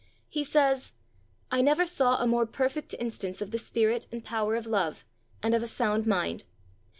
He 0.27 0.43
says: 0.43 0.93
"I 1.51 1.61
never 1.61 1.85
saw 1.85 2.15
a 2.19 2.25
more 2.25 2.47
perfect 2.47 2.95
instance 2.97 3.39
of 3.39 3.51
the 3.51 3.59
spirit 3.59 4.07
and 4.11 4.25
power 4.25 4.55
of 4.55 4.65
love, 4.65 5.05
and 5.43 5.53
of 5.53 5.61
a 5.61 5.67
sound 5.67 6.07
mind. 6.07 6.43